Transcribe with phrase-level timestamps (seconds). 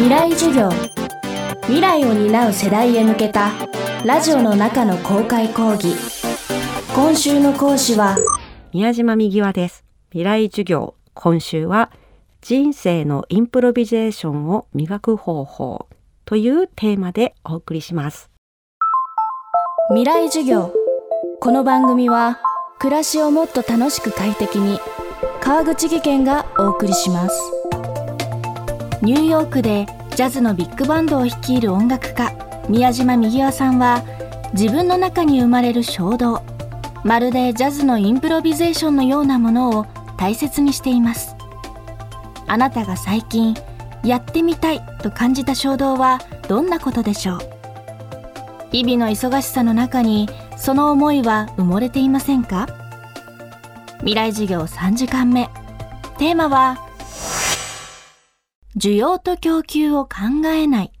[0.00, 0.70] 未来授業。
[1.64, 3.50] 未来を担う世代へ向けた
[4.02, 5.94] ラジオの中の公開講義。
[6.94, 8.16] 今週の講師は
[8.72, 9.84] 宮島右輪です。
[10.08, 10.94] 未来授業。
[11.12, 11.90] 今週は
[12.40, 15.86] 人生のインプロビゼーションを磨く方法。
[16.24, 18.30] というテーマでお送りします。
[19.90, 20.72] 未来授業。
[21.40, 22.40] この番組は
[22.78, 24.80] 暮らしをもっと楽しく快適に
[25.42, 27.59] 川口義賢がお送りします
[29.02, 32.32] ニューヨークでジャズのビッグバンドを率いる音楽家
[32.68, 34.02] 宮島右輪さんは
[34.52, 36.42] 自分の中に生まれる衝動
[37.02, 39.86] まるでジャズのインプロビゼーションのようなものを
[40.18, 41.34] 大切にしています。
[42.46, 43.54] あなたが最近
[44.04, 47.40] やってみたいと感じた衝動はどんなことでしょう？
[48.70, 50.28] 日々の忙しさの中に
[50.58, 52.66] その思いは埋もれていませんか？
[54.00, 55.48] 未来授業3時間目。
[56.18, 56.76] テーマは
[58.76, 60.92] 需要と供給を考えない。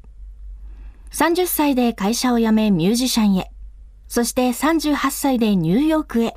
[1.12, 3.50] 30歳で会社を辞めミュージシャンへ。
[4.08, 6.34] そして38歳でニューヨークへ。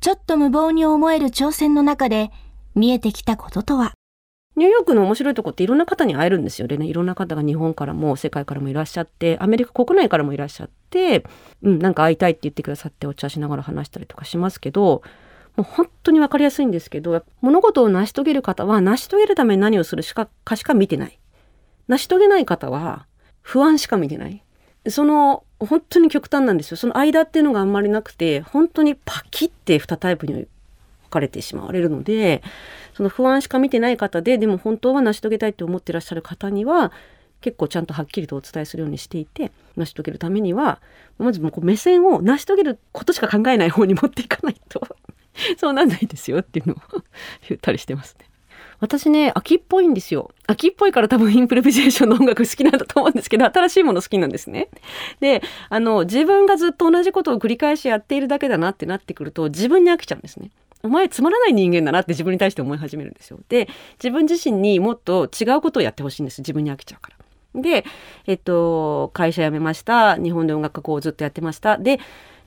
[0.00, 2.30] ちょっと無謀に思える挑戦の中で
[2.74, 3.94] 見えてきたこととは。
[4.54, 6.86] ニューヨークの面白いとこっていろんな方に会えるんですよね。
[6.86, 11.24] いろんな方が日本からも世界からもいらっしゃって、アメリカ国内からもいらっしゃって、
[11.62, 15.02] うん、なんか会いたいって言ってくださってお茶しながら話したりとかしますけど、
[15.56, 21.18] もう本当に分かりやすいんですけど、物事を成し遂げる方は成し遂げるために何をするしかかしか見てない。
[21.88, 23.06] 成し遂げない方は
[23.42, 24.42] 不安しか見てない。
[24.88, 26.76] その本当に極端なんですよ。
[26.76, 30.48] その間っていうのがあんまりなくて、本当にパキって2タイプに分
[31.10, 32.42] かれてしまわれるので、
[32.94, 36.92] その不安しか見てない方ででも本当は成し遂げたいって思ってらっしゃる方には
[37.40, 40.80] 結構ちゃんとはっきりとお伝えするようにしていて成し遂げるためには
[41.18, 44.80] まずもうこう目線を成し遂げることしか考えない方に持っていかないと
[45.58, 46.76] そうなんないですよっていうのを
[47.48, 48.26] 言ったりしてますね。
[48.80, 50.32] 私ね、秋っぽいんですよ。
[50.48, 54.70] 秋っぽいから多分インプロビゼーションの音楽好きなんだと思うんですけど、新しいもの好きなんですね。
[55.20, 60.50] で、あの、自分がずっと同じことを繰り返しやっているだけだなってなってくると、自分に飽きちゃうんですね。
[60.82, 63.38] お前つまらない人間だなって自分に対して思い始めるんですよ。
[63.48, 63.68] で、
[64.02, 66.40] 自分自身にもっと違うことをやってほしいんです。
[66.40, 67.10] 自分に飽きちゃうか
[67.54, 67.62] ら。
[67.62, 67.84] で、
[68.26, 70.16] えっと、会社辞めました。
[70.16, 71.78] 日本で音楽家こうずっとやってました。
[71.78, 72.00] で、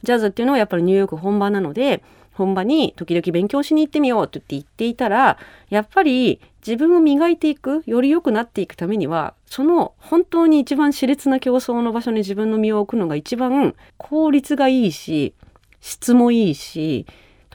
[0.03, 2.03] ジャズっていうのはやっぱりニューヨーク本場なので、
[2.35, 5.37] 本場に時々勉強しに行ってみようって言っていたら、
[5.69, 15.33] やっぱり自分を磨いていく、より良くなっていくためには、その本当に一番熾烈な競争の場所に自分の身を置くのが一番効率がいいし、
[15.79, 17.05] 質もいいし、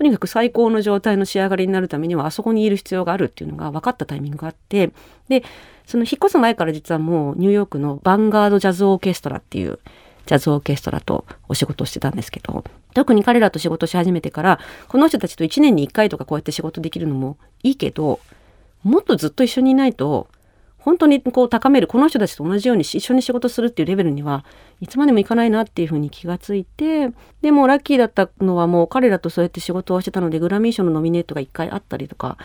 [0.00, 4.92] とにかく最高の状態の仕上がりになるためにはあそこにいる必要があるっていうのが分かったタイミングがあって
[5.28, 5.44] で
[5.84, 9.78] その引っ越す前から実はもうニューヨークのヴァンガードジャズオーケストラっていう
[10.24, 12.64] ジャズオーケストラとお仕事をしてたんですけど
[12.94, 18.20] 特に彼らと仕事し始めてからこの人たちと1年に1回とかこうやって仕事できるのもいいけど
[18.82, 20.28] もっとずっと一緒にいないと
[20.80, 24.44] 本当にこう高めるこの人たちと同じように一緒に仕事するっていうレベルには
[24.80, 27.10] いつまでもいかないなっていうふうに気がついて
[27.42, 32.38] でもラッキーだったのはもう彼らとそうやって仕事をしてたのでグラミー賞のノミネートが1回あったりとか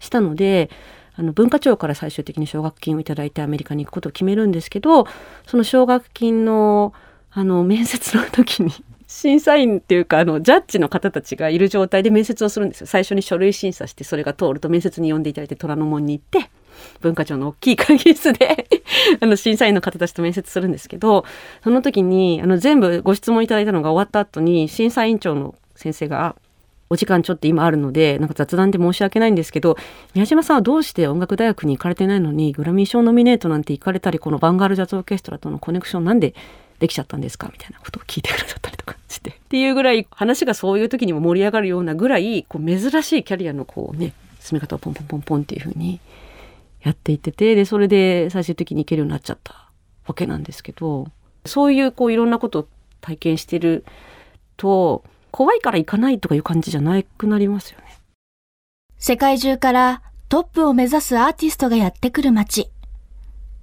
[0.00, 0.70] したので
[1.14, 5.06] あの文化庁から最終的に奨学金をいただいてアメリカに行くことを決めるんですけど
[5.46, 6.94] その奨学金の
[7.34, 8.72] あの面接の時に
[9.12, 12.86] 審査員っていうかあのジャッジの方たちがいる状態で面接をするんですよ。
[12.86, 16.50] 最初に書類審査してそれが通ると面接に呼んでいただいて虎ノ門に行って
[17.02, 18.66] 文化庁の大きい会議室で
[19.20, 21.26] あの審査員の方たちと面接するんですけど
[21.62, 26.34] その時にあの全部ご質問いただいたのが終わった後に審査委員長の先生が
[26.88, 29.76] お時間ちょっと今あるのでなんか雑談で申し訳ないんですけど
[30.14, 36.34] 宮島さんはどうして音楽大学に行かれてないのにグラミー賞ノミネートなんて行かれたりこのバンガールジャズオーケストラとのコネクションなんで
[36.82, 37.48] できちゃったんですか？
[37.52, 46.00] みたいなことを聞いてくださったりとかして っていうぐらい話がそういう時にも盛り上がるようなぐらいこう珍しいキャリアのこうね進め方をポンポンポンポンっていうふうに
[46.82, 49.70] やっていっててでそれで最終的に行けるようになっちゃった
[50.06, 51.06] わけなんですけど
[51.46, 52.68] そういうこういろんなことを
[53.00, 53.84] 体験してる
[54.56, 57.84] と怖いから行かないとかいう感じじゃなくなりますよね。
[58.98, 62.68] 世界中からトップを目指すアーティストがやってくる街。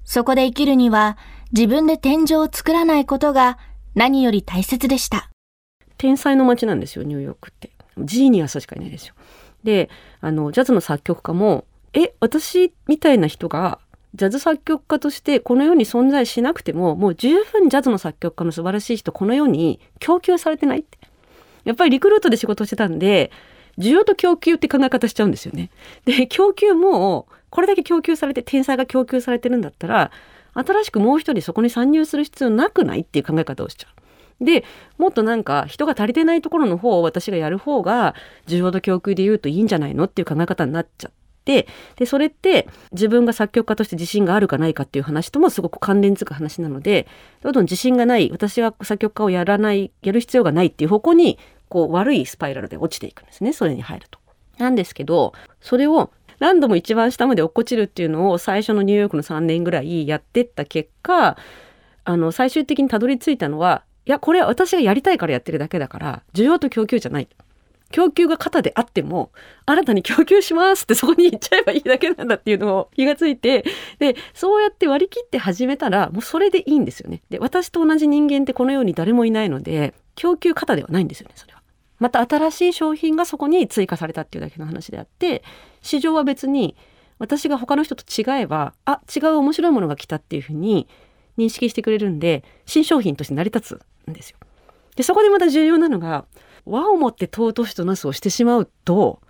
[0.03, 1.17] そこで生きるには
[1.51, 3.57] 自分で天井を作らないことが
[3.96, 5.29] 何より大切でした。
[5.97, 7.72] 天才の街なんですよ、ニューヨークって。
[7.97, 9.16] ジーニアスしかいないですよ。
[9.63, 9.90] で、
[10.22, 13.79] あの、ジャズの作曲家もえ私みたいな人が
[14.16, 20.97] ジャズ作曲家としてこの世に存在しなくてももう十分ジャズの作曲家の素晴らしい人この世に供給されてないって
[21.63, 23.31] やっぱりリクルートで仕事してたんで
[23.78, 25.69] 需要と供給って考え方しちゃうんですよね。
[26.05, 30.11] で供給もこれだけ供給されて天才が供給されてるんだったら
[30.53, 33.99] 新しくもう一人そこに参入する必要なくないっていう考え方をしちゃう。
[34.43, 34.63] で
[34.97, 38.16] もっとなんか人が足りてないところの方を私がやる方が
[38.47, 41.11] 需要と供給で言うといいんじゃないのっていう考え方になっちゃっ
[41.43, 41.67] て
[41.97, 47.07] でそれって自分が作曲家として自信があるかないかっていう話ともすごく関連づく話なので
[47.41, 51.37] どんどん自信がない私は作曲家をやらないやる必要がないっていう方向に
[51.67, 54.19] こう悪いスパイラルで落ちていくんですねそれに入ると。
[54.57, 61.38] なんですけどそれを何度も一番下まで落っこちるっていうのを最初のニューヨークの3年ぐらいやってった結果
[62.06, 67.28] あの最終的にたどり着いたのはいやこれは私がやりたいからやってるだけだから需要と供給じゃない。
[67.91, 69.32] 供給が肩であっても
[69.66, 73.66] 新たに供給しますってそこに行っちゃえばいいだけなんだっていうのを気がついて
[73.97, 77.22] でそうやって割り切って始めたらもうそれでいいんですよね。
[77.30, 81.59] で私と同じ人間ってこの世に誰もいないので供給肩ではないんですよねそれは。
[81.99, 85.43] また新しい商品がそこに追加されたっていうだけの話であって
[85.81, 86.75] 市場は別に
[87.19, 90.87] 私が他の人と違えばあ違う面白いものが来たっていうふうに
[91.37, 94.37] 認識してくれるんで新商品として成り立つんですよ。
[94.96, 96.25] でそこでまた重要なのが
[96.66, 99.22] 和をもって尊しとなすをしてしまうと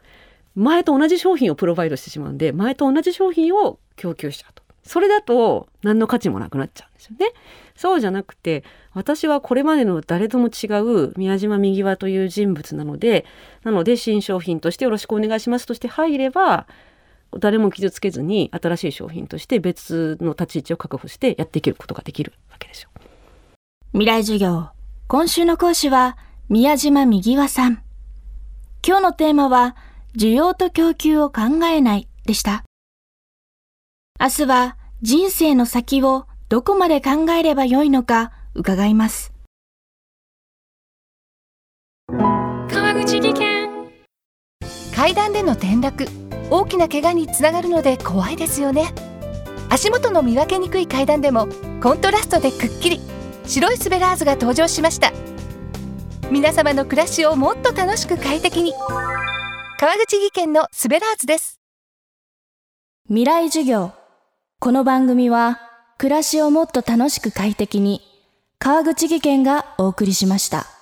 [0.56, 4.59] 前と同じ商品をプロバイドしてしまうんで前と同じ商品を供給しちゃうと。
[4.84, 7.34] それだと何の価値もなくなっちゃうんですよね。
[7.76, 13.26] そうじゃなくて私はこれまでの誰とも違う宮島右輪という人物なので
[13.64, 16.68] なので新商品としてよろしくお願いしますとして入れば
[17.38, 22.90] 誰も傷つけずに新しい商品として別の立ち位置を確保してやっていけることができるわけですよ。
[23.94, 24.70] 未来授業
[25.08, 26.18] 今週の講師は
[26.50, 27.84] 宮島右輪さん。
[28.86, 29.76] 今日のテーマは
[30.18, 32.64] 需要と供給を考えないでした。
[34.22, 39.32] 明日は人生の先をどこまで考えればよいのか伺います。
[42.10, 43.70] 川口技研。
[44.94, 46.06] 階段での転落
[46.50, 48.94] 大きな怪我につながるので怖いですよね。
[49.70, 51.48] 足元の見分けにくい階段でも
[51.82, 53.00] コントラストでくっきり
[53.46, 55.14] 白いスベラーズが登場しました。
[56.30, 58.74] 皆様の暮らしをもっと楽しく快適に。
[59.80, 61.62] 川口技研のスベラーズです。
[63.08, 63.99] 未来授業
[64.62, 65.62] この番組は
[65.98, 68.02] 暮らしをもっと楽しく快適に
[68.60, 70.79] 川口技研がお送りしました。